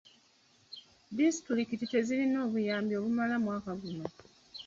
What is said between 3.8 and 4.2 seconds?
guno.